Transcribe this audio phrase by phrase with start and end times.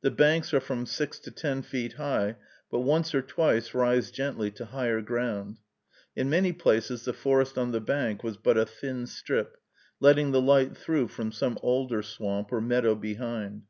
[0.00, 2.36] The banks are from six to ten feet high,
[2.70, 5.58] but once or twice rise gently to higher ground.
[6.14, 9.56] In many places the forest on the bank was but a thin strip,
[9.98, 13.62] letting the light through from some alder swamp or meadow behind.